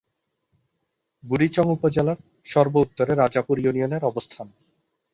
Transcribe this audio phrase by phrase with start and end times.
[1.23, 2.17] বুড়িচং উপজেলার
[2.45, 4.47] সর্ব-উত্তরে রাজাপুর ইউনিয়নের অবস্থান।